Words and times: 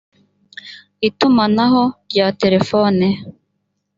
itumanaho 1.07 1.81
rya 2.09 2.27
telefone 2.41 3.05